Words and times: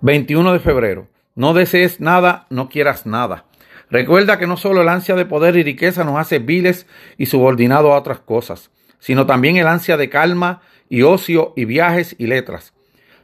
21 0.00 0.52
de 0.52 0.60
febrero. 0.60 1.08
No 1.34 1.54
desees 1.54 2.00
nada, 2.00 2.46
no 2.50 2.68
quieras 2.68 3.06
nada. 3.06 3.44
Recuerda 3.90 4.38
que 4.38 4.46
no 4.46 4.56
solo 4.56 4.82
el 4.82 4.88
ansia 4.88 5.14
de 5.14 5.26
poder 5.26 5.56
y 5.56 5.62
riqueza 5.62 6.04
nos 6.04 6.18
hace 6.18 6.38
viles 6.38 6.86
y 7.18 7.26
subordinados 7.26 7.92
a 7.92 7.96
otras 7.96 8.20
cosas, 8.20 8.70
sino 8.98 9.26
también 9.26 9.56
el 9.56 9.66
ansia 9.66 9.96
de 9.96 10.08
calma 10.08 10.62
y 10.88 11.02
ocio 11.02 11.52
y 11.56 11.64
viajes 11.64 12.16
y 12.18 12.26
letras. 12.26 12.72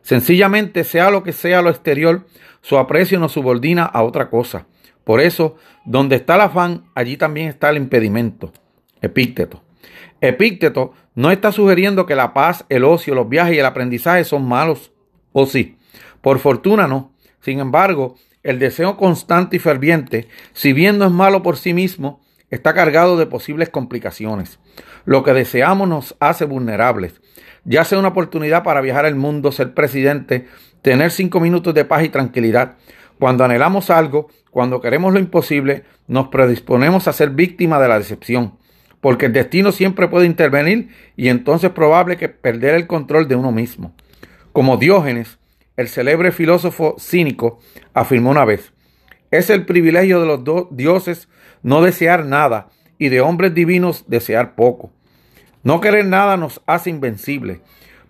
Sencillamente, 0.03 0.85
sea 0.85 1.11
lo 1.11 1.23
que 1.23 1.33
sea 1.33 1.63
lo 1.63 1.71
exterior, 1.71 2.27
su 2.63 2.79
aprecio 2.79 3.19
nos 3.19 3.33
subordina 3.33 3.85
a 3.85 4.03
otra 4.03 4.29
cosa. 4.29 4.67
Por 5.05 5.21
eso, 5.21 5.57
donde 5.85 6.17
está 6.17 6.35
el 6.35 6.43
afán, 6.43 6.85
allí 6.95 7.17
también 7.17 7.49
está 7.49 7.71
el 7.71 7.77
impedimento. 7.77 8.53
Epícteto. 9.01 9.63
Epícteto 10.21 10.93
no 11.15 11.31
está 11.31 11.53
sugiriendo 11.53 12.07
que 12.07 12.15
la 12.15 12.35
paz, 12.35 12.65
el 12.69 12.85
ocio, 12.85 13.15
los 13.15 13.29
viajes 13.29 13.57
y 13.57 13.59
el 13.59 13.67
aprendizaje 13.67 14.25
son 14.25 14.47
malos. 14.47 14.93
¿O 15.33 15.47
sí? 15.47 15.79
Por 16.21 16.39
fortuna 16.39 16.87
no. 16.87 17.13
Sin 17.41 17.61
embargo, 17.61 18.17
el 18.43 18.59
deseo 18.59 18.97
constante 18.97 19.57
y 19.57 19.59
ferviente, 19.59 20.29
si 20.53 20.73
bien 20.73 20.99
no 20.99 21.07
es 21.07 21.11
malo 21.11 21.43
por 21.43 21.57
sí 21.57 21.75
mismo, 21.75 22.21
está 22.51 22.75
cargado 22.75 23.17
de 23.17 23.27
posibles 23.27 23.69
complicaciones. 23.69 24.59
Lo 25.05 25.23
que 25.23 25.33
deseamos 25.33 25.89
nos 25.89 26.17
hace 26.21 26.45
vulnerables, 26.45 27.21
ya 27.65 27.85
sea 27.85 27.99
una 27.99 28.09
oportunidad 28.09 28.63
para 28.63 28.81
viajar 28.81 29.07
al 29.07 29.15
mundo, 29.15 29.53
ser 29.53 29.75
presidente, 29.75 30.47
tener 30.83 31.11
cinco 31.11 31.41
minutos 31.41 31.75
de 31.75 31.85
paz 31.85 32.05
y 32.05 32.09
tranquilidad. 32.09 32.77
Cuando 33.19 33.45
anhelamos 33.45 33.91
algo, 33.91 34.29
cuando 34.51 34.81
queremos 34.81 35.13
lo 35.13 35.19
imposible, 35.19 35.85
nos 36.07 36.29
predisponemos 36.29 37.07
a 37.07 37.13
ser 37.13 37.31
víctima 37.31 37.79
de 37.79 37.89
la 37.89 37.99
decepción, 37.99 38.59
porque 39.01 39.27
el 39.27 39.33
destino 39.33 39.73
siempre 39.73 40.09
puede 40.09 40.27
intervenir 40.27 40.89
y 41.17 41.29
entonces 41.29 41.69
es 41.69 41.75
probable 41.75 42.17
que 42.17 42.29
perder 42.29 42.75
el 42.75 42.87
control 42.87 43.29
de 43.29 43.37
uno 43.37 43.53
mismo. 43.53 43.93
Como 44.53 44.79
Diógenes, 44.79 45.39
el 45.81 45.89
célebre 45.89 46.31
filósofo 46.31 46.97
cínico, 46.99 47.59
afirmó 47.95 48.31
una 48.31 48.45
vez, 48.45 48.75
es 49.31 49.49
el 49.49 49.65
privilegio 49.65 50.21
de 50.21 50.27
los 50.27 50.69
dioses 50.71 51.31
no 51.63 51.81
desear 51.81 52.27
nada 52.27 52.69
y 52.99 53.09
de 53.09 53.23
hombres 53.23 53.55
divinos 53.55 54.05
desear 54.07 54.55
poco. 54.57 54.91
No 55.63 55.81
querer 55.81 56.05
nada 56.05 56.37
nos 56.37 56.61
hace 56.67 56.91
invencibles, 56.91 57.61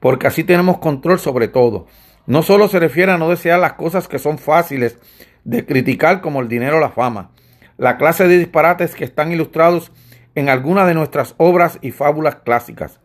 porque 0.01 0.27
así 0.27 0.43
tenemos 0.43 0.79
control 0.79 1.21
sobre 1.21 1.47
todo. 1.47 1.87
No 2.27 2.43
solo 2.43 2.67
se 2.67 2.81
refiere 2.81 3.13
a 3.13 3.19
no 3.19 3.29
desear 3.29 3.61
las 3.61 3.75
cosas 3.75 4.09
que 4.09 4.19
son 4.19 4.39
fáciles 4.39 4.99
de 5.45 5.65
criticar 5.65 6.23
como 6.23 6.41
el 6.41 6.49
dinero 6.49 6.79
o 6.79 6.81
la 6.81 6.91
fama, 6.91 7.31
la 7.79 7.99
clase 7.99 8.27
de 8.27 8.39
disparates 8.39 8.97
que 8.97 9.05
están 9.05 9.31
ilustrados 9.31 9.93
en 10.35 10.49
algunas 10.49 10.89
de 10.89 10.95
nuestras 10.95 11.37
obras 11.37 11.79
y 11.83 11.93
fábulas 11.93 12.35
clásicas. 12.37 13.01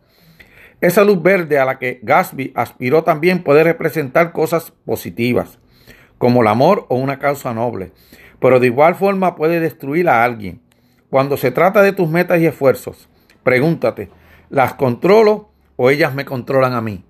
Esa 0.82 1.04
luz 1.04 1.22
verde 1.22 1.58
a 1.58 1.64
la 1.64 1.78
que 1.78 2.00
Gatsby 2.02 2.52
aspiró 2.54 3.02
también 3.02 3.42
puede 3.42 3.64
representar 3.64 4.32
cosas 4.32 4.72
positivas, 4.84 5.58
como 6.18 6.42
el 6.42 6.48
amor 6.48 6.84
o 6.90 6.96
una 6.96 7.18
causa 7.18 7.54
noble, 7.54 7.92
pero 8.40 8.60
de 8.60 8.66
igual 8.66 8.94
forma 8.94 9.36
puede 9.36 9.58
destruir 9.58 10.06
a 10.08 10.22
alguien. 10.22 10.60
Cuando 11.08 11.38
se 11.38 11.50
trata 11.50 11.80
de 11.80 11.92
tus 11.92 12.10
metas 12.10 12.40
y 12.40 12.46
esfuerzos, 12.46 13.08
pregúntate, 13.42 14.10
¿las 14.50 14.74
controlo 14.74 15.48
o 15.76 15.88
ellas 15.88 16.14
me 16.14 16.26
controlan 16.26 16.74
a 16.74 16.82
mí? 16.82 17.05